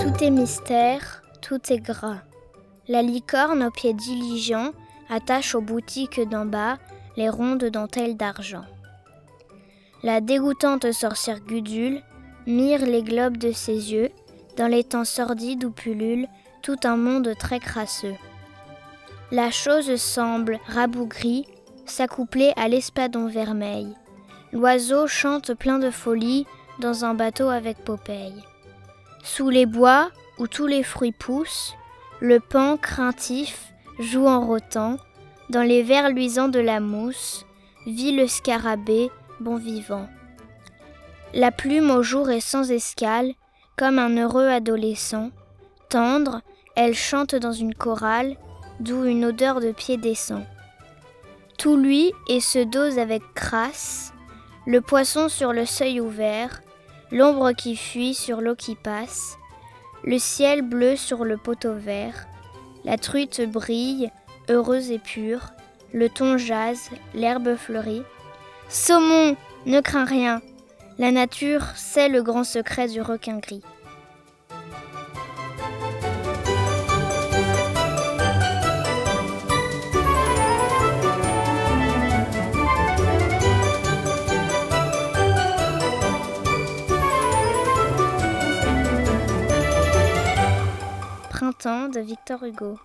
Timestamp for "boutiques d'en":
5.60-6.46